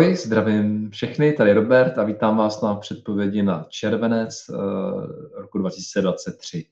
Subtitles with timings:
[0.00, 4.56] Ahoj, zdravím všechny, tady Robert a vítám vás na předpovědi na červenec uh,
[5.34, 6.66] roku 2023.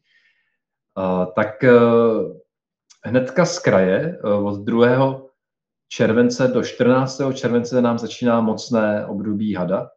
[0.98, 2.36] Uh, tak uh,
[3.04, 5.22] hnedka z kraje od 2.
[5.88, 7.20] července do 14.
[7.34, 9.90] července nám začíná mocné období hada.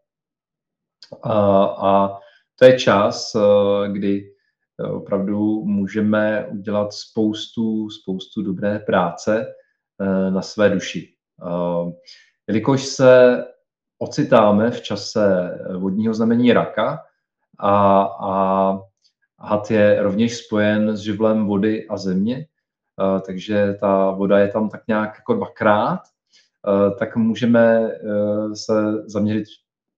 [1.83, 2.17] A
[2.55, 3.35] to je čas,
[3.91, 4.33] kdy
[4.93, 9.53] opravdu můžeme udělat spoustu, spoustu dobré práce
[10.29, 11.13] na své duši.
[12.51, 13.43] Jelikož se
[13.99, 16.99] ocitáme v čase vodního znamení raka
[17.59, 18.79] a, a
[19.39, 22.47] had je rovněž spojen s živlem vody a země,
[23.25, 25.99] takže ta voda je tam tak nějak jako dvakrát,
[26.99, 27.91] tak můžeme
[28.53, 28.73] se
[29.05, 29.45] zaměřit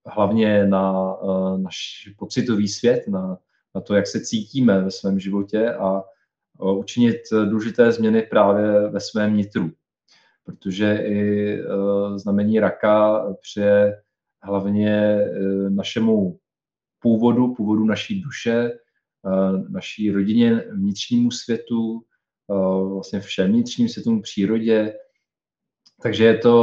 [0.06, 1.16] hlavně na
[1.58, 3.38] náš pocitový svět, na,
[3.76, 6.04] na to, jak se cítíme ve svém životě a
[6.60, 7.18] učinit
[7.50, 9.72] důležité změny právě ve svém nitru
[10.44, 14.02] protože i uh, znamení raka přeje
[14.42, 16.40] hlavně uh, našemu
[17.00, 18.72] původu, původu naší duše,
[19.22, 22.02] uh, naší rodině, vnitřnímu světu,
[22.94, 24.94] vlastně všem vnitřním světům, přírodě.
[26.04, 26.54] Takže je to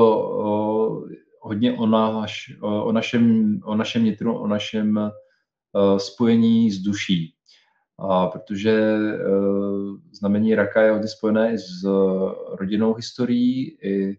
[1.40, 5.10] hodně o, naš, o, našem, o našem nitru, o našem
[5.98, 7.34] spojení s duší.
[8.02, 14.18] A protože uh, znamení raka je hodně spojené i s uh, rodinnou historií, i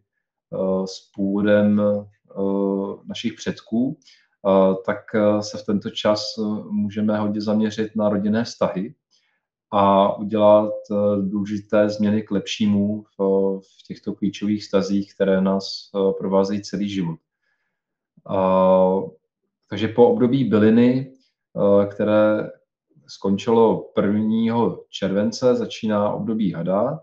[0.50, 1.82] uh, s původem
[2.36, 4.00] uh, našich předků,
[4.42, 4.98] uh, tak
[5.40, 6.26] se v tento čas
[6.70, 8.96] můžeme hodně zaměřit na rodinné vztahy
[9.72, 16.12] a udělat uh, důležité změny k lepšímu v, v těchto klíčových vztazích, které nás uh,
[16.12, 17.20] provázejí celý život.
[18.30, 19.10] Uh,
[19.70, 21.14] takže po období byliny,
[21.92, 22.50] které
[23.14, 24.76] skončilo 1.
[24.90, 27.00] července, začíná období hada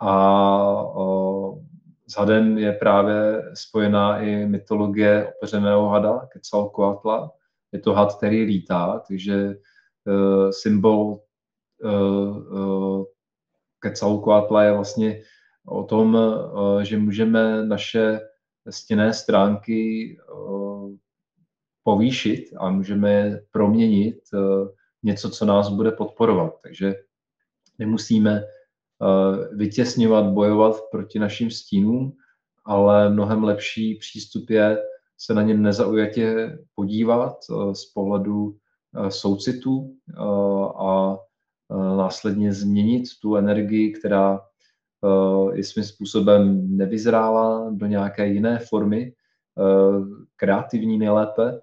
[0.00, 0.12] a
[2.08, 7.30] s hadem je právě spojená i mytologie opeřeného hada, Quetzalcoatla.
[7.72, 9.54] Je to had, který lítá, takže
[10.04, 11.18] uh, symbol
[11.84, 13.04] uh, uh,
[13.78, 15.20] Quetzalcoatla je vlastně
[15.66, 16.18] o tom,
[16.82, 18.20] že můžeme naše
[18.70, 20.16] stěné stránky
[21.82, 24.16] povýšit a můžeme je proměnit
[25.04, 26.54] něco, co nás bude podporovat.
[26.62, 26.94] Takže
[27.78, 32.12] nemusíme uh, vytěsňovat, bojovat proti našim stínům,
[32.64, 34.78] ale mnohem lepší přístup je
[35.18, 39.96] se na ně nezaujatě podívat uh, z pohledu uh, soucitu
[40.78, 41.16] a
[41.96, 44.40] následně změnit tu energii, která
[45.52, 49.12] je svým způsobem nevyzrála do nějaké jiné formy,
[50.36, 51.60] kreativní nejlépe, Eh,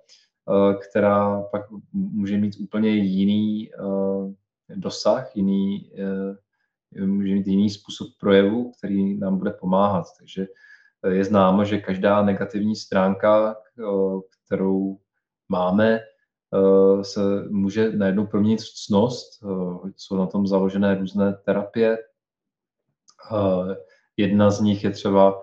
[0.90, 8.72] která pak může mít úplně jiný eh, dosah, jiný, eh, může mít jiný způsob projevu,
[8.78, 10.06] který nám bude pomáhat.
[10.20, 10.48] Takže
[11.08, 13.56] je známo, že každá negativní stránka,
[14.46, 14.98] kterou
[15.50, 16.00] máme,
[17.02, 19.44] se může najednou proměnit v cnost.
[19.96, 21.98] Jsou na tom založené různé terapie.
[24.18, 25.42] Jedna z nich je třeba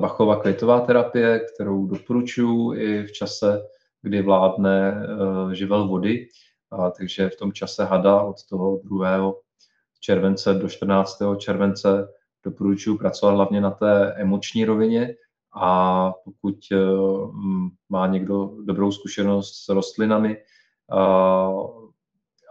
[0.00, 3.62] Bachova květová terapie, kterou doporučuji i v čase
[4.02, 6.28] kdy vládne uh, živel vody,
[6.70, 9.32] a takže v tom čase hada od toho 2.
[10.00, 11.22] července do 14.
[11.38, 12.08] července
[12.44, 15.14] doporučuji pracovat hlavně na té emoční rovině
[15.54, 17.34] a pokud uh,
[17.88, 20.36] má někdo dobrou zkušenost s rostlinami
[20.90, 21.02] a,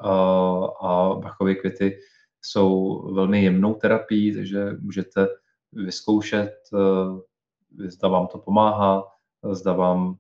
[0.02, 0.14] a,
[0.82, 2.00] a bachovy květy
[2.42, 5.28] jsou velmi jemnou terapií, takže můžete
[5.72, 7.20] vyzkoušet, uh,
[7.88, 9.04] zda vám to pomáhá,
[9.52, 10.16] zda vám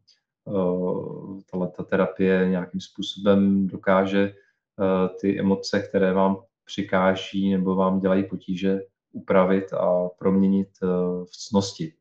[0.48, 8.24] Eh, tato terapie nějakým způsobem dokáže eh, ty emoce, které vám přikáží nebo vám dělají
[8.24, 8.80] potíže,
[9.12, 10.88] upravit a proměnit eh,
[11.26, 11.94] v cnosti.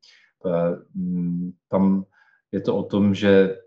[0.95, 2.05] Mm, tam
[2.53, 3.59] je to o tom, že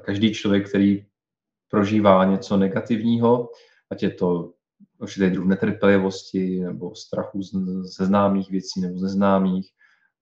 [0.00, 1.06] každý člověk, který
[1.70, 3.50] prožívá něco negativního,
[3.90, 4.52] ať je to
[4.98, 7.42] určitý druh netrpělivosti nebo strachu
[7.82, 9.70] ze známých věcí nebo z neznámých,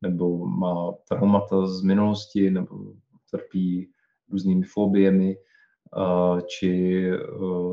[0.02, 2.78] nebo má traumata z minulosti, nebo
[3.30, 3.90] trpí
[4.30, 5.36] různými fobiemi,
[6.46, 7.02] či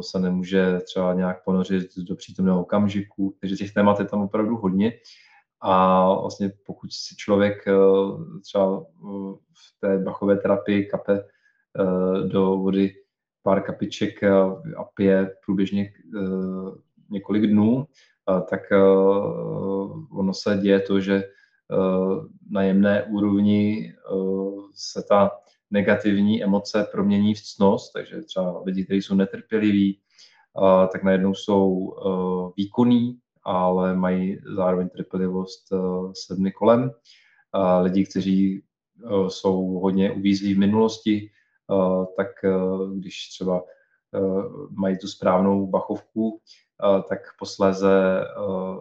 [0.02, 3.36] se nemůže třeba nějak ponořit do přítomného okamžiku.
[3.40, 4.94] Takže těch témat je tam opravdu hodně.
[5.62, 7.66] A vlastně pokud si člověk
[8.42, 8.86] třeba
[9.54, 11.24] v té bachové terapii kape
[12.28, 12.94] do vody
[13.44, 15.94] pár kapiček a pije průběžně
[17.10, 17.88] několik dnů,
[18.50, 18.62] tak
[20.12, 21.24] ono se děje to, že
[22.50, 23.94] na jemné úrovni
[24.74, 25.32] se ta
[25.72, 30.00] negativní emoce promění v cnost, takže třeba lidi, kteří jsou netrpěliví,
[30.92, 31.94] tak najednou jsou
[32.58, 35.68] výkonní, ale mají zároveň trpělivost
[36.14, 36.92] s lidmi kolem.
[37.82, 38.64] Lidi, kteří
[39.28, 41.30] jsou hodně uvízlí v minulosti,
[42.18, 42.28] tak
[42.96, 43.64] když třeba
[44.70, 46.42] mají tu správnou bachovku,
[47.10, 48.24] tak posléze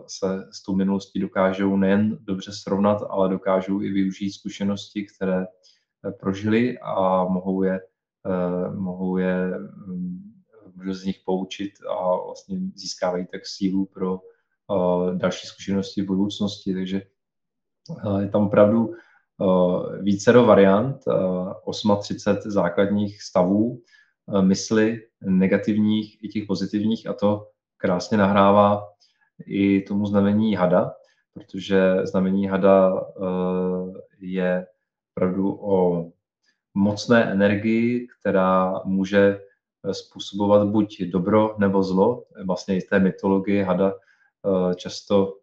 [0.07, 5.47] se s tou minulostí dokážou nejen dobře srovnat, ale dokážou i využít zkušenosti, které
[6.21, 7.81] prožili a mohou je,
[8.75, 9.53] mohou je
[10.75, 14.21] můžu z nich poučit a vlastně získávají tak sílu pro
[15.15, 16.75] další zkušenosti v budoucnosti.
[16.75, 17.03] Takže
[18.21, 18.95] je tam opravdu
[20.01, 20.97] vícero variant,
[22.01, 23.83] 38 základních stavů
[24.41, 27.49] mysli, negativních i těch pozitivních a to
[27.83, 28.89] krásně nahrává
[29.47, 30.93] i tomu znamení hada,
[31.35, 33.05] protože znamení hada
[34.21, 34.67] je
[35.17, 36.07] opravdu o
[36.75, 39.41] mocné energii, která může
[39.93, 42.25] způsobovat buď dobro nebo zlo.
[42.47, 43.93] Vlastně i z té mytologie hada
[44.77, 45.35] často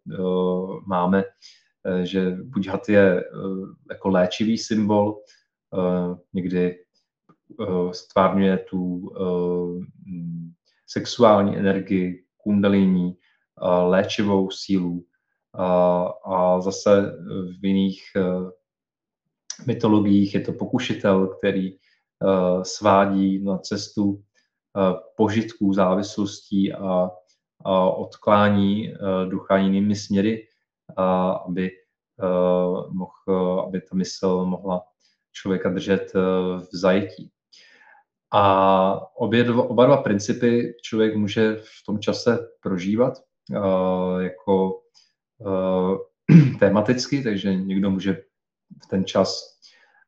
[0.86, 1.24] máme
[1.86, 3.24] Eh, že buď had je eh,
[3.90, 5.22] jako léčivý symbol,
[5.74, 6.84] eh, někdy
[7.92, 9.10] stvárňuje tu
[10.86, 13.16] sexuální energii, kundalini,
[13.88, 15.04] léčivou sílu
[16.26, 17.12] a zase
[17.60, 18.02] v jiných
[19.66, 21.76] mytologiích je to pokušitel, který
[22.62, 24.22] svádí na cestu
[25.16, 27.10] požitků, závislostí a,
[27.64, 28.94] a odklání
[29.28, 30.46] ducha jinými směry
[30.96, 31.70] aby,
[32.22, 34.82] eh, mohl, aby ta mysl mohla
[35.32, 36.20] člověka držet eh,
[36.58, 37.30] v zajetí.
[38.32, 43.18] A obě dva, oba dva principy člověk může v tom čase prožívat
[43.50, 44.80] uh, jako
[45.38, 45.98] uh,
[46.58, 48.12] tematicky, takže někdo může
[48.84, 49.58] v ten čas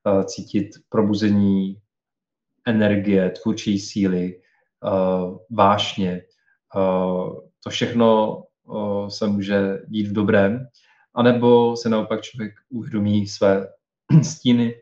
[0.06, 1.80] uh, cítit probuzení
[2.66, 4.40] energie, tvůrčí síly,
[4.84, 6.22] uh, vášně.
[6.76, 8.38] Uh, to všechno
[9.08, 10.66] se může dít v dobrém,
[11.14, 13.68] anebo se naopak člověk uvědomí své
[14.22, 14.74] stíny,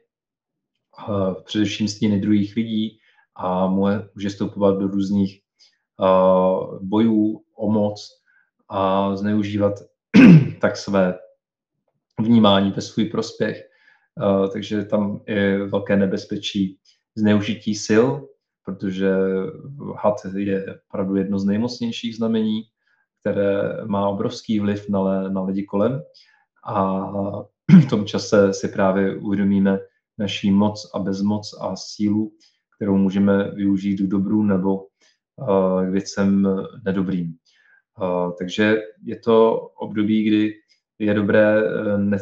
[1.44, 2.99] především stíny druhých lidí
[3.40, 5.40] a může vstupovat do různých
[6.80, 8.20] bojů o moc
[8.68, 9.72] a zneužívat
[10.60, 11.18] tak své
[12.20, 13.62] vnímání ve svůj prospěch.
[14.52, 16.78] Takže tam je velké nebezpečí
[17.14, 18.06] zneužití sil,
[18.64, 19.10] protože
[19.96, 22.62] had je opravdu jedno z nejmocnějších znamení
[23.20, 26.02] které má obrovský vliv na, na lidi kolem
[26.66, 27.02] a
[27.86, 29.78] v tom čase si právě uvědomíme
[30.18, 32.32] naší moc a bezmoc a sílu,
[32.80, 36.48] kterou můžeme využít k dobru nebo uh, k věcem
[36.84, 37.34] nedobrým.
[38.00, 40.54] Uh, takže je to období, kdy
[40.98, 42.18] je dobré eh, ne,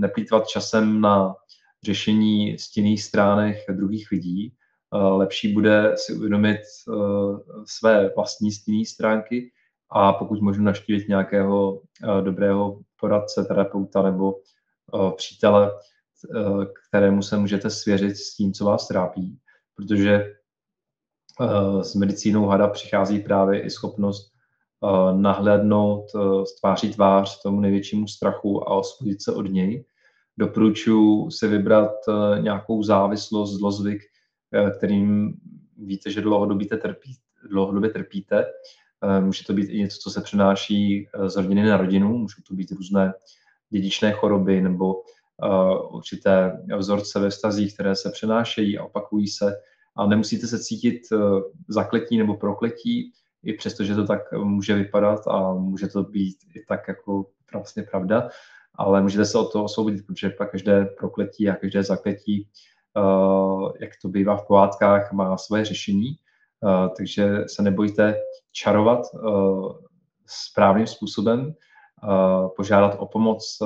[0.00, 1.34] neplýtvat časem na
[1.82, 4.54] řešení stinných stránek druhých lidí.
[4.92, 6.58] Lepší bude si uvědomit
[7.66, 9.52] své vlastní stinné stránky
[9.90, 11.82] a pokud možno naštívit nějakého
[12.20, 14.34] dobrého poradce, terapeuta nebo
[15.16, 15.70] přítele,
[16.88, 19.38] kterému se můžete svěřit s tím, co vás trápí,
[19.76, 20.34] protože
[21.82, 24.34] s medicínou hada přichází právě i schopnost
[25.16, 26.04] nahlédnout
[26.44, 29.84] z tváří tvář tomu největšímu strachu a osvobodit se od něj.
[30.38, 31.92] Doporučuji si vybrat
[32.40, 34.02] nějakou závislost, zlozvyk,
[34.78, 35.34] kterým
[35.76, 38.46] víte, že dlouhodobě trpíte, dlouhodobě trpíte
[39.04, 42.42] Eh, může to být i něco, co se přenáší eh, z rodiny na rodinu, můžou
[42.48, 43.12] to být různé
[43.70, 45.23] dědičné choroby nebo eh,
[45.90, 49.54] určité vzorce ve vztazích, které se přenášejí a opakují se.
[49.96, 51.02] A nemusíte se cítit
[51.68, 53.12] zakletí nebo prokletí,
[53.42, 57.82] i přesto, že to tak může vypadat a může to být i tak jako vlastně
[57.82, 58.28] pravda,
[58.74, 62.48] ale můžete se od toho osvobodit, protože pak každé prokletí a každé zakletí,
[63.80, 66.16] jak to bývá v pohádkách, má svoje řešení
[66.64, 68.16] Eh, takže se nebojte
[68.52, 69.18] čarovat eh,
[70.26, 73.58] správným způsobem, eh, požádat o pomoc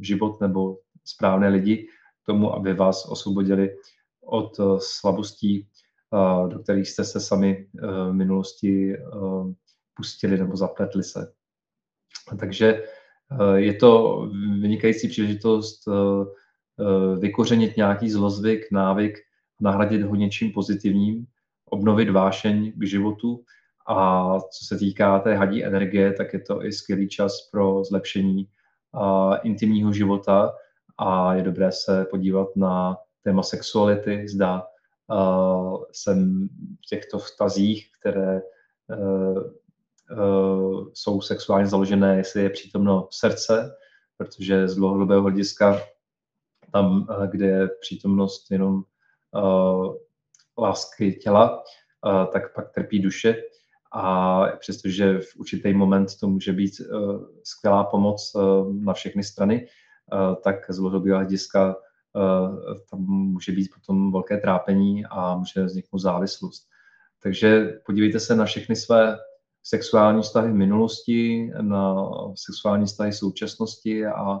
[0.00, 1.86] život nebo správné lidi
[2.22, 3.76] k tomu, aby vás osvobodili
[4.20, 5.68] od slabostí,
[6.48, 8.96] do kterých jste se sami v minulosti
[9.94, 11.32] pustili nebo zapletli se.
[12.40, 12.84] Takže
[13.54, 14.20] je to
[14.60, 15.88] vynikající příležitost
[17.18, 19.18] vykořenit nějaký zlozvyk, návyk,
[19.60, 21.26] nahradit ho něčím pozitivním,
[21.64, 23.44] obnovit vášeň k životu.
[23.88, 28.48] A co se týká té hadí energie, tak je to i skvělý čas pro zlepšení
[29.42, 30.52] intimního života
[30.98, 34.66] a je dobré se podívat na téma sexuality, zda
[35.06, 36.48] uh, jsem
[36.84, 38.42] v těchto vztazích, které
[38.86, 39.42] uh,
[40.18, 43.76] uh, jsou sexuálně založené, jestli je přítomno srdce,
[44.16, 45.80] protože z dlouhodobého hlediska
[46.72, 48.82] tam, kde je přítomnost jenom
[49.34, 49.94] uh,
[50.58, 51.64] lásky těla,
[52.32, 53.36] tak pak trpí duše.
[53.92, 56.72] A přestože v určitý moment to může být
[57.44, 58.36] skvělá pomoc
[58.80, 59.68] na všechny strany,
[60.44, 61.76] tak z dlouhodobého hlediska
[62.90, 66.68] tam může být potom velké trápení a může vzniknout závislost.
[67.22, 69.18] Takže podívejte se na všechny své
[69.62, 74.40] sexuální vztahy v minulosti, na sexuální vztahy současnosti a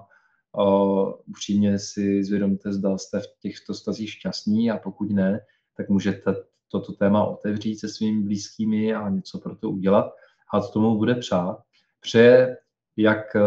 [1.26, 5.40] upřímně si zvědomte, zda jste v těchto stazích šťastní a pokud ne,
[5.76, 6.34] tak můžete
[6.68, 10.12] toto téma otevřít se svými blízkými a něco pro to udělat
[10.52, 11.62] a to tomu bude přát.
[12.00, 12.56] Přeje
[12.96, 13.40] jak eh,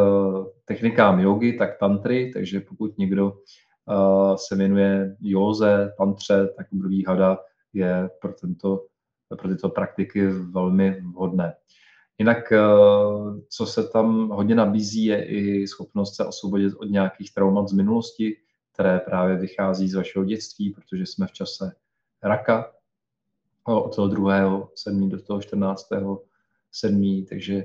[0.65, 3.33] technikám jogy, tak tantry, takže pokud někdo
[3.89, 7.37] eh, se věnuje józe, tantře, tak období hada
[7.73, 8.85] je pro, tento,
[9.39, 11.53] pro tyto praktiky velmi vhodné.
[12.17, 12.59] Jinak, eh,
[13.49, 18.37] co se tam hodně nabízí, je i schopnost se osvobodit od nějakých traumat z minulosti,
[18.73, 21.71] které právě vychází z vašeho dětství, protože jsme v čase
[22.23, 22.71] raka
[23.63, 24.69] od toho 2.
[24.75, 25.09] 7.
[25.09, 25.87] do toho 14.
[26.71, 27.25] 7.
[27.29, 27.63] Takže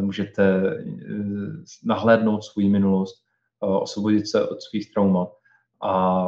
[0.00, 0.84] můžete eh,
[1.84, 3.24] nahlédnout svou minulost,
[3.60, 5.28] osvobodit se od svých traumat
[5.82, 6.26] a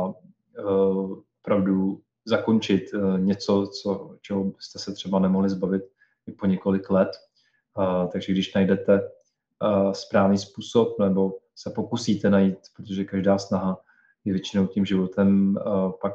[1.41, 2.83] opravdu zakončit
[3.19, 5.83] něco, co, čeho jste se třeba nemohli zbavit
[6.27, 7.11] i po několik let
[8.13, 9.11] takže když najdete
[9.93, 13.81] správný způsob nebo se pokusíte najít, protože každá snaha
[14.25, 15.59] je většinou tím životem
[16.01, 16.15] pak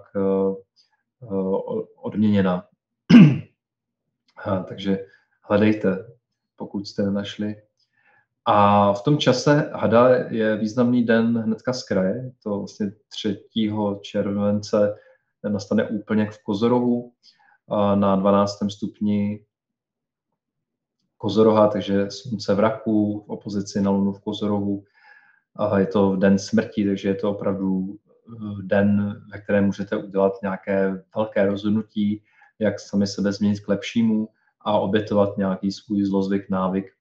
[1.96, 2.68] odměněna.
[4.68, 5.06] takže
[5.42, 6.15] hledejte,
[6.56, 7.56] pokud jste našli.
[8.46, 13.40] A v tom čase Hada je významný den hnedka z kraje, to vlastně 3.
[14.02, 14.96] července
[15.50, 17.12] nastane úplně v Kozorohu
[17.96, 18.58] na 12.
[18.70, 19.46] stupni
[21.18, 24.84] Kozoroha, takže slunce v raku, v opozici na lunu v Kozorohu.
[25.56, 30.34] A je to den smrti, takže je to opravdu eh, den, ve kterém můžete udělat
[30.42, 32.24] nějaké velké rozhodnutí,
[32.60, 34.28] jak sami sebe změnit k lepšímu
[34.66, 36.92] a obětovat nějaký svůj zlozvyk, návyk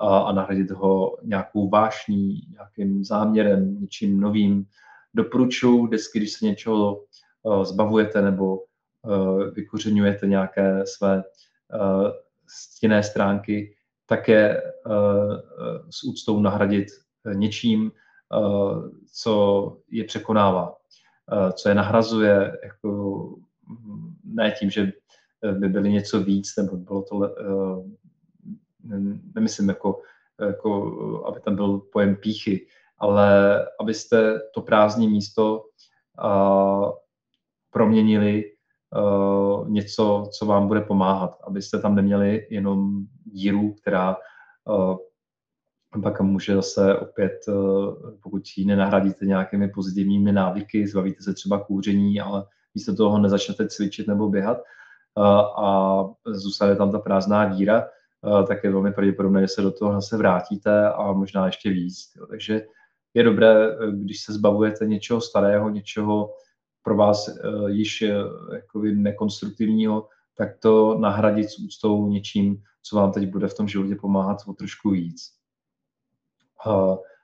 [0.00, 4.66] a, a nahradit ho nějakou vášní, nějakým záměrem, něčím novým.
[5.14, 7.00] Doporučuji vždycky, když se něčeho
[7.42, 8.58] uh, zbavujete nebo
[9.02, 12.10] uh, vykořenujete nějaké své uh,
[12.46, 14.62] stěné stránky také eh,
[15.90, 16.86] s úctou nahradit
[17.34, 17.92] něčím,
[19.12, 20.76] co je překonává,
[21.52, 23.28] co je nahrazuje, jako
[24.24, 24.92] ne tím, že
[25.52, 27.34] by byly něco víc, nebo bylo to,
[29.34, 30.00] nemyslím jako,
[30.46, 32.66] jako, aby tam byl pojem píchy,
[32.98, 35.64] ale abyste to prázdné místo
[37.70, 44.16] proměnili uh, něco, co vám bude pomáhat, abyste tam neměli jenom díru, která
[46.02, 47.32] pak může zase opět,
[48.22, 54.08] pokud ji nenahradíte nějakými pozitivními návyky, zbavíte se třeba kouření, ale místo toho nezačnete cvičit
[54.08, 54.58] nebo běhat
[55.16, 57.84] a zůstane tam ta prázdná díra,
[58.22, 62.12] uh, tak je velmi pravděpodobné, že se do toho zase vrátíte a možná ještě víc.
[62.16, 62.26] Jo.
[62.26, 62.66] Takže
[63.14, 66.34] je dobré, když se zbavujete něčeho starého, něčeho,
[66.82, 67.30] pro vás
[67.66, 68.04] již
[68.52, 73.96] jakoby nekonstruktivního, tak to nahradit s úctou něčím, co vám teď bude v tom životě
[73.96, 75.32] pomáhat o trošku víc.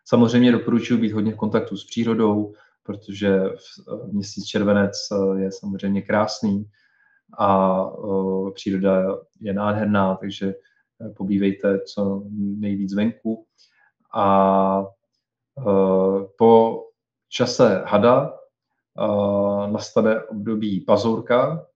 [0.05, 3.41] Samozřejmě doporučuji být hodně v kontaktu s přírodou, protože
[4.13, 4.93] měsíc červenec
[5.37, 6.65] je samozřejmě krásný
[7.39, 10.55] a uh, příroda je nádherná, takže
[11.17, 13.47] pobývejte co nejvíc venku.
[14.15, 14.85] A
[15.55, 16.85] uh, po
[17.29, 18.41] čase hada
[19.67, 21.67] nastane období pazurka,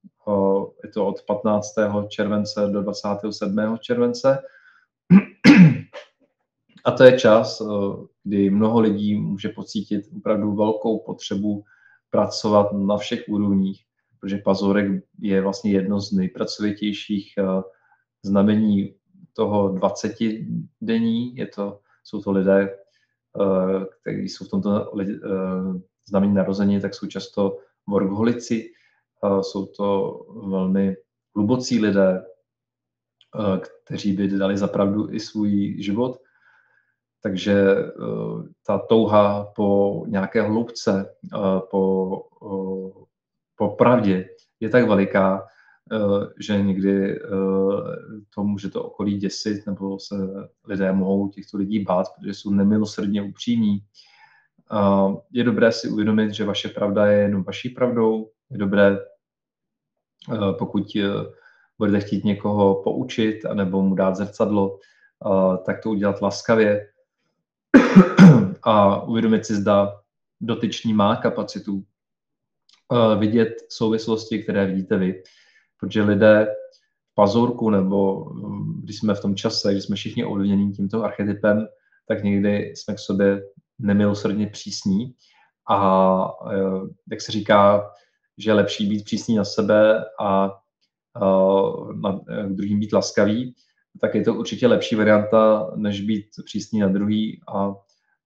[0.85, 1.67] je to od 15.
[2.09, 3.79] července do 27.
[3.81, 4.43] července.
[6.85, 7.63] A to je čas,
[8.25, 11.65] kdy mnoho lidí může pocítit opravdu velkou potřebu
[12.11, 13.85] pracovat na všech úrovních,
[14.25, 17.35] protože pazurek je vlastně jedno z nejpracovitějších
[18.23, 18.95] znamení
[19.33, 20.13] toho 20
[20.81, 21.37] denní.
[21.37, 22.77] Je to, jsou to lidé,
[24.01, 24.93] kteří jsou v tomto
[26.09, 28.73] znamení narození, tak jsou často workholici,
[29.41, 30.97] jsou to velmi
[31.37, 32.25] hlubocí lidé,
[33.85, 36.21] kteří by dali zapravdu i svůj život.
[37.23, 37.65] Takže
[38.67, 41.15] ta touha po nějaké hloubce,
[41.71, 42.23] po,
[43.57, 44.29] po pravdě
[44.61, 45.47] je tak veliká,
[46.41, 47.21] že někdy
[48.35, 50.15] to může to okolí děsit, nebo se
[50.65, 53.83] lidé mohou těchto lidí bát, protože jsou nemilosrdně upřímní
[55.33, 58.31] je dobré si uvědomit, že vaše pravda je jenom vaší pravdou.
[58.51, 58.99] Je dobré,
[60.33, 61.03] eh, pokud eh,
[61.79, 66.89] budete chtít někoho poučit anebo mu dát zrcadlo, eh, tak to udělat laskavě
[68.63, 70.01] a uvědomit si, zda
[70.41, 71.85] dotyčný má kapacitu
[73.19, 75.23] vidět souvislosti, které vidíte vy.
[75.81, 76.47] Protože lidé
[77.13, 81.67] v pazurku nebo hm, když jsme v tom čase, když jsme všichni ovlivněni tímto archetypem,
[82.09, 83.43] tak někdy jsme k sobě
[83.79, 85.15] nemilosrdně přísní
[85.71, 86.29] A
[87.11, 87.91] jak se říká,
[88.39, 90.53] že je lepší být přísný na sebe a
[92.03, 93.55] na druhým být laskavý,
[94.01, 97.75] tak je to určitě lepší varianta, než být přísný na druhý a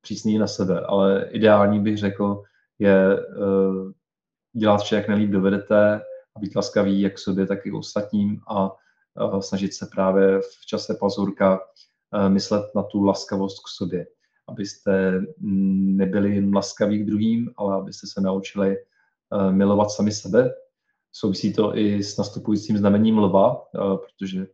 [0.01, 0.81] přísný na sebe.
[0.81, 2.43] Ale ideální bych řekl,
[2.79, 3.17] je
[4.59, 6.01] dělat vše, jak nejlíp dovedete
[6.37, 8.77] a být laskavý jak sobě, tak i ostatním a
[9.41, 11.61] snažit se právě v čase pazurka
[12.29, 14.07] myslet na tu laskavost k sobě.
[14.49, 15.21] Abyste
[15.97, 18.77] nebyli jen laskaví k druhým, ale abyste se naučili
[19.51, 20.51] milovat sami sebe.
[21.13, 24.47] Souvisí to i s nastupujícím znamením lva, protože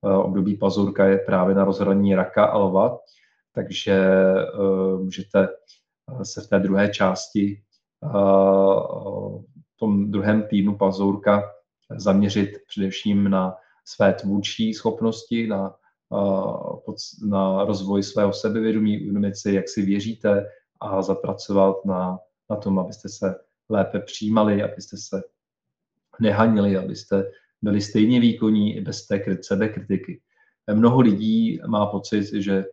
[0.00, 2.98] období pazurka je právě na rozhraní raka a lva,
[3.54, 4.08] takže
[4.98, 5.48] můžete
[6.22, 7.62] se v té druhé části
[8.02, 11.42] v tom druhém týdnu pazourka
[11.96, 15.74] zaměřit především na své tvůrčí schopnosti, na,
[17.28, 20.46] na rozvoj svého sebevědomí, uvědomit si, jak si věříte
[20.80, 22.18] a zapracovat na,
[22.50, 23.34] na tom, abyste se
[23.68, 25.22] lépe přijímali, abyste se
[26.20, 27.30] nehanili, abyste
[27.62, 30.20] byli stejně výkonní i bez té sebekritiky.
[30.74, 32.64] Mnoho lidí má pocit, že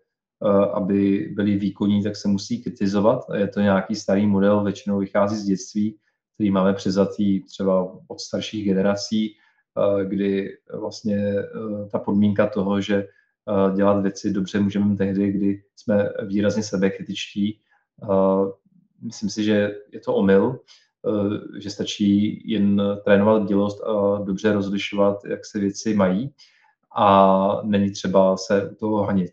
[0.73, 3.25] aby byli výkonní, tak se musí kritizovat.
[3.35, 5.97] Je to nějaký starý model, většinou vychází z dětství,
[6.33, 9.35] který máme přizatý třeba od starších generací,
[10.03, 11.35] kdy vlastně
[11.91, 13.07] ta podmínka toho, že
[13.75, 17.59] dělat věci dobře můžeme tehdy, kdy jsme výrazně sebekritičtí.
[19.01, 20.59] Myslím si, že je to omyl,
[21.59, 26.33] že stačí jen trénovat dělost a dobře rozlišovat, jak se věci mají
[26.95, 29.31] a není třeba se u toho hanit.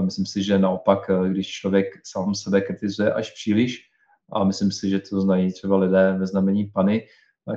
[0.00, 3.90] Myslím si, že naopak, když člověk sám sebe kritizuje až příliš,
[4.32, 7.06] a myslím si, že to znají třeba lidé ve znamení Pany,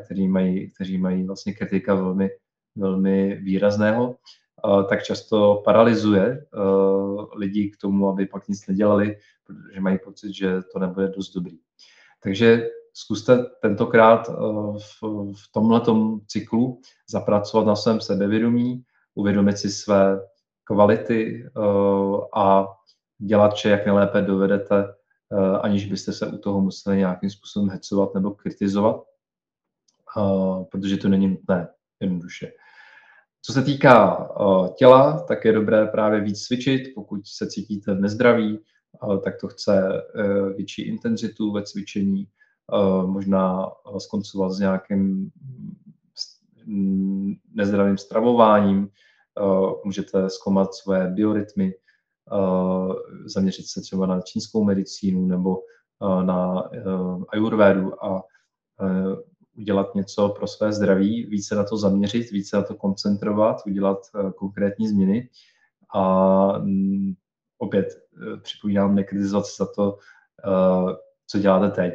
[0.05, 2.29] kteří mají, kteří mají vlastně kritika velmi,
[2.75, 4.15] velmi výrazného,
[4.89, 6.45] tak často paralyzuje
[7.35, 11.57] lidi k tomu, aby pak nic nedělali, protože mají pocit, že to nebude dost dobrý.
[12.23, 14.27] Takže zkuste tentokrát
[14.77, 15.81] v, v tomhle
[16.27, 18.83] cyklu zapracovat na svém sebevědomí,
[19.15, 20.19] uvědomit si své
[20.63, 21.49] kvality
[22.35, 22.67] a
[23.17, 24.93] dělat vše, jak nejlépe dovedete
[25.33, 29.03] Eh, aniž byste se u toho museli nějakým způsobem hecovat nebo kritizovat,
[30.17, 31.67] eh, protože to není nutné
[31.99, 32.51] jednoduše.
[33.41, 36.81] Co se týká eh, těla, tak je dobré právě víc cvičit.
[36.95, 38.59] Pokud se cítíte nezdraví,
[39.23, 40.03] tak to chce
[40.55, 42.27] větší intenzitu ve cvičení,
[43.05, 45.31] možná skoncovat s nějakým
[47.53, 48.89] nezdravým stravováním,
[49.85, 51.73] můžete zkoumat své biorytmy,
[53.25, 55.57] zaměřit se třeba na čínskou medicínu nebo
[56.23, 56.69] na
[57.29, 58.23] ayurvédu a
[59.57, 63.99] udělat něco pro své zdraví, více na to zaměřit, více na to koncentrovat, udělat
[64.35, 65.29] konkrétní změny
[65.95, 67.13] a mm,
[67.57, 67.87] opět
[68.41, 69.97] připomínám, nekritizovat se za to,
[71.27, 71.93] co děláte teď.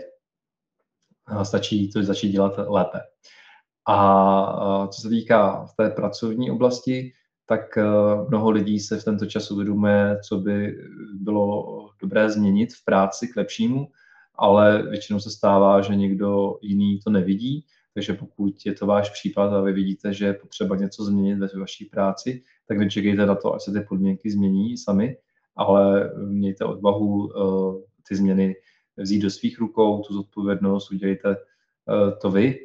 [1.43, 3.01] Stačí to začít dělat lépe.
[3.89, 7.13] A co se týká v té pracovní oblasti,
[7.49, 7.85] tak eh,
[8.29, 10.77] mnoho lidí se v tento čas uvědomuje, co by
[11.15, 13.89] bylo dobré změnit v práci k lepšímu,
[14.35, 19.53] ale většinou se stává, že někdo jiný to nevidí, takže pokud je to váš případ
[19.53, 23.55] a vy vidíte, že je potřeba něco změnit ve vaší práci, tak nečekejte na to,
[23.55, 25.17] až se ty podmínky změní sami,
[25.57, 28.57] ale mějte odvahu eh, ty změny
[28.97, 32.59] vzít do svých rukou, tu zodpovědnost, udělejte eh, to vy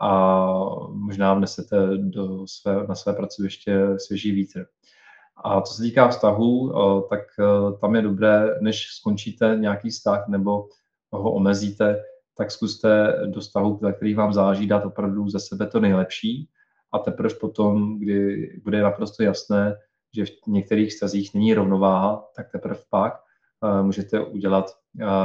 [0.00, 0.56] a
[0.88, 4.66] možná vnesete do své, na své pracoviště svěží vítr.
[5.44, 10.28] A co se týká vztahu, eh, tak eh, tam je dobré, než skončíte nějaký vztah
[10.28, 10.68] nebo
[11.12, 12.02] ho omezíte,
[12.36, 16.48] tak zkuste do vztahu, na který vám záleží, dát opravdu ze sebe to nejlepší
[16.92, 19.76] a teprve potom, kdy bude naprosto jasné,
[20.14, 23.14] že v některých vztazích není rovnováha, tak teprve pak
[23.64, 24.70] eh, můžete udělat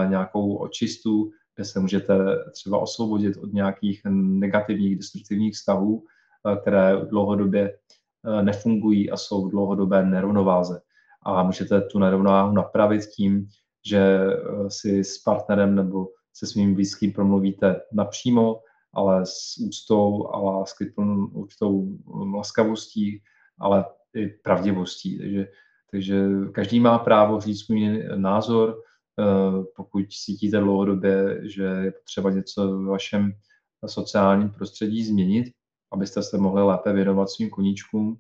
[0.07, 2.17] nějakou očistu, kde se můžete
[2.51, 9.51] třeba osvobodit od nějakých negativních, destruktivních vztahů, eh, které dlouhodobě eh, nefungují a jsou v
[9.51, 10.81] dlouhodobé nerovnováze.
[11.21, 13.47] A můžete tu nerovnováhu napravit tím,
[13.85, 18.59] že eh, si s partnerem nebo se svým blízkým promluvíte napřímo,
[18.93, 21.97] ale s úctou a láskyplnou určitou
[22.35, 23.21] laskavostí,
[23.59, 25.17] ale i pravdivostí.
[25.17, 25.47] Takže,
[25.91, 28.81] takže každý má právo říct svůj názor,
[29.75, 33.33] pokud cítíte dlouhodobě, že je potřeba něco v vašem
[33.85, 35.45] sociálním prostředí změnit,
[35.91, 38.17] abyste se mohli lépe věnovat svým koníčkům,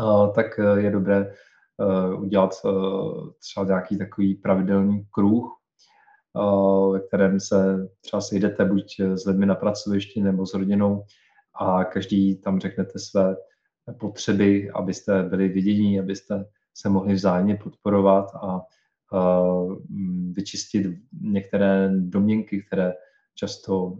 [0.00, 1.32] eh, tak je dobré
[1.80, 2.54] eh, udělat
[3.38, 5.52] třeba nějaký takový pravidelný kruh,
[6.92, 11.04] ve kterém se třeba sejdete buď s lidmi na pracovišti nebo s rodinou
[11.60, 13.36] a každý tam řeknete své
[14.00, 18.60] potřeby, abyste byli vidění, abyste se mohli vzájemně podporovat a
[20.32, 20.86] vyčistit
[21.20, 22.94] některé domněnky, které
[23.34, 23.98] často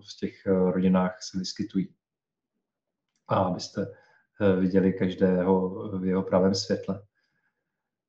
[0.00, 1.88] v těch rodinách se vyskytují.
[3.28, 3.86] A abyste
[4.60, 7.02] viděli každého v jeho pravém světle.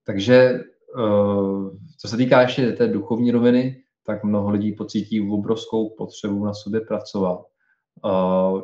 [0.06, 0.60] Takže
[1.98, 6.82] co se týká ještě té duchovní roviny, tak mnoho lidí pocítí obrovskou potřebu na sobě
[6.82, 7.46] pracovat.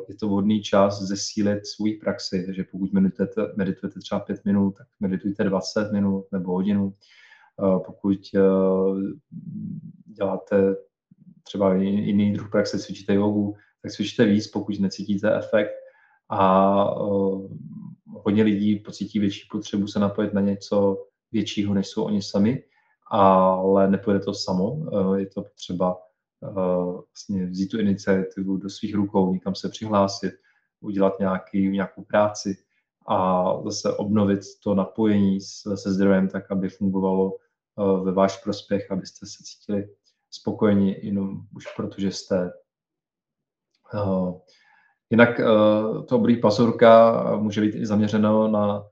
[0.08, 4.86] Je to vhodný čas zesílit svůj praxi, takže pokud meditujete, meditujete třeba 5 minut, tak
[5.00, 6.94] meditujte 20 minut nebo hodinu.
[7.86, 8.40] Pokud e,
[10.06, 10.76] děláte
[11.42, 15.70] třeba jiný druh praxe, cvičíte jogu, tak cvičte víc, pokud necítíte efekt.
[16.28, 16.96] A e,
[18.06, 22.62] hodně lidí pocítí větší potřebu se napojit na něco většího, než jsou oni sami
[23.10, 24.76] ale nepůjde to samo.
[24.92, 25.98] Eh, je to potřeba
[26.42, 26.52] eh,
[26.96, 30.32] vlastně vzít tu iniciativu do svých rukou, někam se přihlásit,
[30.80, 32.56] udělat nějaký, nějakou práci
[33.08, 37.38] a zase obnovit to napojení se zdrojem tak, aby fungovalo eh,
[38.02, 39.88] ve váš prospěch, abyste se cítili
[40.30, 42.50] spokojeni jenom už protože jste.
[45.10, 45.40] Jinak
[46.08, 48.84] to oblí pazurka může být i zaměřeno na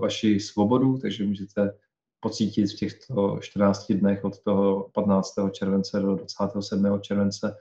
[0.00, 1.74] vaši svobodu, takže můžete
[2.20, 5.34] pocítit v těchto 14 dnech od toho 15.
[5.52, 7.00] července do 27.
[7.00, 7.56] července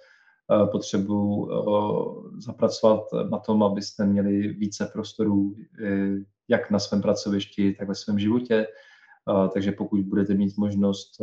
[0.72, 1.50] potřebu
[2.38, 6.10] zapracovat na tom, abyste měli více prostorů eh,
[6.48, 8.68] jak na svém pracovišti, tak ve svém životě.
[9.54, 11.22] Takže pokud budete mít možnost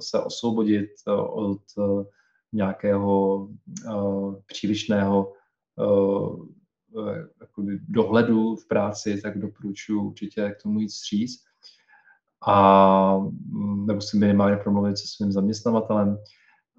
[0.00, 0.90] se osvobodit
[1.28, 1.62] od
[2.52, 3.48] nějakého
[4.46, 5.32] přílišného
[7.88, 11.44] dohledu v práci, tak doporučuji určitě k tomu jít stříc
[12.46, 16.18] a mm, nebo si minimálně promluvit se svým zaměstnavatelem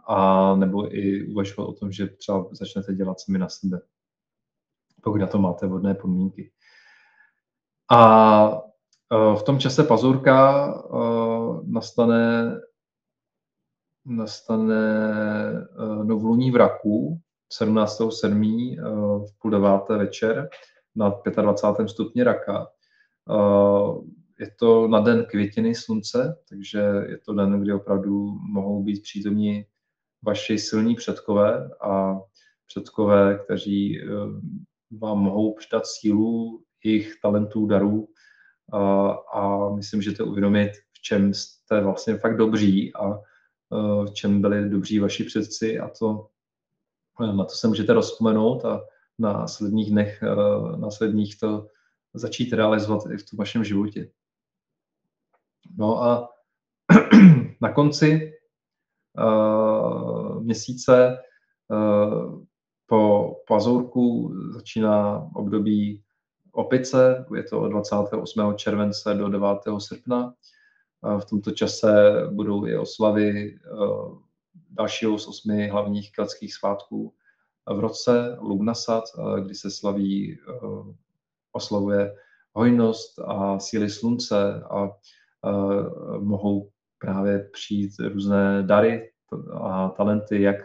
[0.07, 3.81] a nebo i uvažovat o tom, že třeba začnete dělat sami na sebe,
[5.03, 6.51] pokud na to máte vhodné podmínky.
[7.91, 8.61] A
[9.35, 10.97] v tom čase pazurka e,
[11.65, 12.55] nastane,
[14.05, 14.85] nastane
[15.53, 17.19] e, novoluní v raku
[17.61, 19.25] 17.7.
[19.25, 20.49] v půl deváté večer
[20.95, 21.89] na 25.
[21.89, 22.67] stupni raka
[24.39, 29.65] je to na den květiny slunce, takže je to den, kdy opravdu mohou být přítomní
[30.23, 32.19] vaši silní předkové a
[32.67, 34.05] předkové, kteří eh,
[34.91, 38.07] vám mohou přidat sílu jejich talentů, darů
[38.73, 44.41] a, myslím, že to uvědomit, v čem jste vlastně fakt dobří a eh, v čem
[44.41, 46.27] byli dobří vaši předci a to
[47.23, 48.81] eh, na to se můžete rozpomenout a
[49.19, 50.23] na následních dnech,
[50.77, 51.67] následních to
[52.13, 54.09] začít realizovat i v tom vašem životě.
[55.77, 56.29] No a
[57.61, 58.33] na konci
[60.39, 61.17] měsíce
[62.85, 66.02] po pazourku začíná období
[66.53, 68.55] opice, je to od 28.
[68.55, 69.47] července do 9.
[69.77, 70.33] srpna.
[71.19, 74.17] V tomto čase budou i oslavy uh,
[74.69, 77.13] dalšího z osmi hlavních keltských svátků
[77.75, 80.93] v roce, Lugnasat, uh, kdy se slaví, uh,
[81.51, 82.15] oslavuje
[82.53, 84.89] hojnost a síly slunce a
[86.19, 89.11] mohou právě přijít různé dary
[89.53, 90.55] a talenty, jak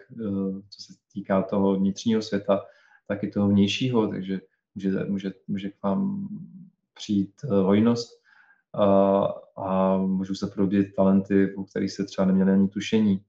[0.71, 2.65] co se týká toho vnitřního světa,
[3.09, 4.41] tak i toho vnějšího, takže
[4.79, 6.29] může, může, může k vám
[6.95, 8.23] přijít eh, hojnost
[8.75, 9.25] a,
[9.57, 13.25] a můžou se probudit talenty, o kterých se třeba neměli ani tušení.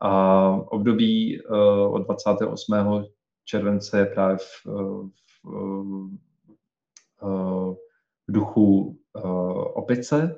[0.00, 1.42] A období
[1.88, 3.04] od 28.
[3.44, 5.44] července je právě v, v,
[7.20, 7.76] v,
[8.28, 8.98] v duchu
[9.74, 10.36] opice,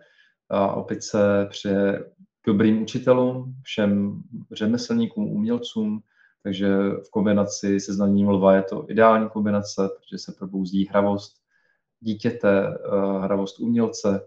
[0.50, 2.04] a opět se přeje
[2.46, 6.02] dobrým učitelům, všem řemeslníkům, umělcům,
[6.42, 6.68] takže
[7.06, 11.36] v kombinaci se znaním lva je to ideální kombinace, protože se probouzí hravost
[12.00, 14.20] dítěte, eh, hravost umělce,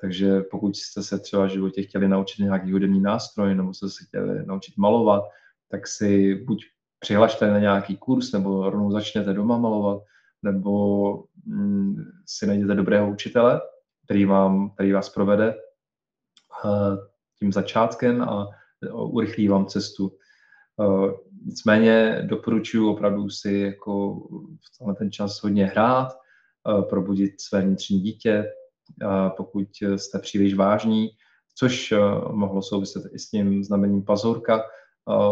[0.00, 4.04] takže pokud jste se třeba v životě chtěli naučit nějaký hudební nástroj nebo jste se
[4.04, 5.24] chtěli naučit malovat,
[5.70, 6.64] tak si buď
[6.98, 10.02] přihlašte na nějaký kurz, nebo rovnou začněte doma malovat,
[10.42, 13.60] nebo mm, si najděte dobrého učitele,
[14.04, 15.54] který, vám, který vás provede
[16.64, 16.96] eh,
[17.38, 18.48] tím začátkem a
[18.92, 20.17] urychlí vám cestu.
[20.80, 21.12] Eh,
[21.44, 24.14] nicméně doporučuji opravdu si jako
[24.90, 28.44] v ten čas hodně hrát, eh, probudit své vnitřní dítě,
[29.36, 31.08] pokud jste příliš vážní,
[31.54, 31.94] což
[32.30, 34.62] mohlo souviset i s tím znamením pazurka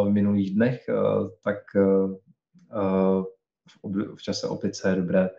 [0.04, 0.86] v minulých dnech,
[1.44, 1.58] tak
[4.16, 5.30] v čase opice je dobré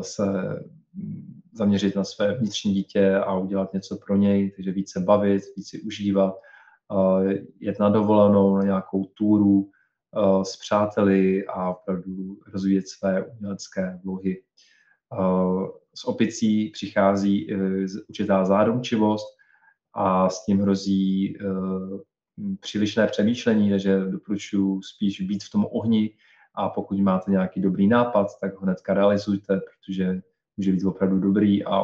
[0.00, 0.24] se
[1.52, 6.34] zaměřit na své vnitřní dítě a udělat něco pro něj, takže více bavit, více užívat,
[7.60, 9.70] jet na dovolenou, na nějakou túru
[10.42, 14.42] s přáteli a opravdu rozvíjet své umělecké vlohy.
[15.94, 17.48] S opicí přichází
[18.08, 19.26] určitá zádomčivost
[19.94, 21.36] a s tím hrozí
[22.60, 26.14] přílišné přemýšlení, takže doporučuji spíš být v tom ohni
[26.54, 30.20] a pokud máte nějaký dobrý nápad, tak ho hnedka realizujte, protože
[30.56, 31.80] může být opravdu dobrý a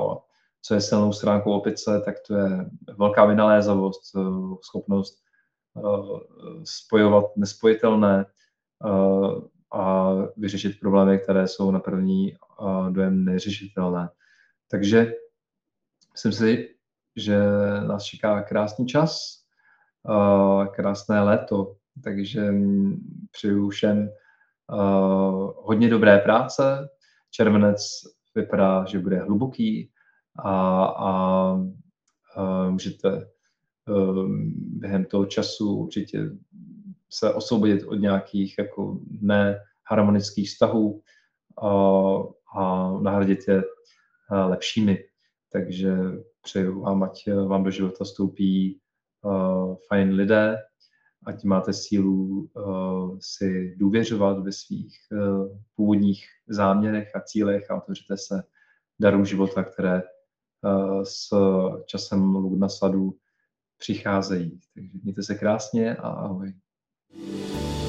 [0.63, 2.67] co je silnou stránkou opice, tak to je
[2.99, 4.01] velká vynalézavost,
[4.61, 5.23] schopnost
[6.65, 8.27] spojovat nespojitelné
[9.73, 12.37] a vyřešit problémy, které jsou na první
[12.91, 14.09] dojem neřešitelné.
[14.71, 15.13] Takže
[16.13, 16.75] myslím si,
[17.17, 17.39] že
[17.87, 19.43] nás čeká krásný čas,
[20.75, 22.55] krásné léto, takže
[23.31, 24.11] přeju všem
[25.57, 26.89] hodně dobré práce.
[27.31, 27.83] Červenec
[28.35, 29.93] vypadá, že bude hluboký
[30.39, 31.11] a, a,
[32.37, 33.29] a můžete
[34.57, 36.31] během toho času určitě
[37.11, 41.03] se osvobodit od nějakých jako neharmonických vztahů
[41.63, 41.69] a,
[42.59, 43.63] a nahradit je
[44.31, 44.99] lepšími.
[45.53, 45.97] Takže
[46.43, 48.81] přeju vám, ať vám do života vstoupí
[49.23, 50.57] uh, fajn lidé,
[51.27, 58.17] ať máte sílu uh, si důvěřovat ve svých uh, původních záměrech a cílech a otevřete
[58.17, 58.43] se
[59.01, 60.03] darům života, které
[61.05, 61.29] s
[61.87, 63.17] časem luk na sadu
[63.79, 64.61] přicházejí.
[64.75, 66.55] Takže mějte se krásně a ahoj.
[67.15, 67.82] thank you